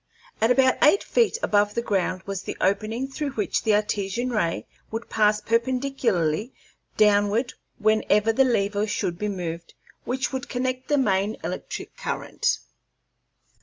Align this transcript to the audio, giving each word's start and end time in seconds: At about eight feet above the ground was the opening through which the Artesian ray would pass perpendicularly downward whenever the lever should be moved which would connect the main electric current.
At 0.41 0.49
about 0.49 0.83
eight 0.83 1.03
feet 1.03 1.37
above 1.43 1.75
the 1.75 1.81
ground 1.83 2.23
was 2.25 2.41
the 2.41 2.57
opening 2.59 3.07
through 3.07 3.33
which 3.33 3.61
the 3.61 3.75
Artesian 3.75 4.31
ray 4.31 4.65
would 4.89 5.11
pass 5.11 5.39
perpendicularly 5.39 6.55
downward 6.97 7.53
whenever 7.77 8.33
the 8.33 8.43
lever 8.43 8.87
should 8.87 9.19
be 9.19 9.27
moved 9.29 9.75
which 10.03 10.33
would 10.33 10.49
connect 10.49 10.87
the 10.87 10.97
main 10.97 11.37
electric 11.43 11.95
current. 11.97 12.57